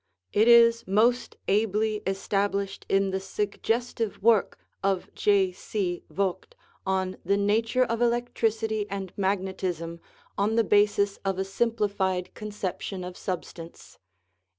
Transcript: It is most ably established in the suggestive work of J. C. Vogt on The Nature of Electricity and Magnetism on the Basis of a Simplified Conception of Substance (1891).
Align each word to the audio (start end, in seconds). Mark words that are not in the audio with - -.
It 0.33 0.47
is 0.47 0.83
most 0.87 1.37
ably 1.47 1.97
established 2.07 2.87
in 2.89 3.11
the 3.11 3.19
suggestive 3.19 4.19
work 4.23 4.57
of 4.83 5.13
J. 5.13 5.51
C. 5.51 6.03
Vogt 6.09 6.55
on 6.87 7.17
The 7.23 7.37
Nature 7.37 7.83
of 7.83 8.01
Electricity 8.01 8.89
and 8.89 9.13
Magnetism 9.15 9.99
on 10.39 10.55
the 10.55 10.63
Basis 10.63 11.17
of 11.23 11.37
a 11.37 11.45
Simplified 11.45 12.33
Conception 12.33 13.03
of 13.03 13.15
Substance 13.15 13.99
(1891). 13.99 14.01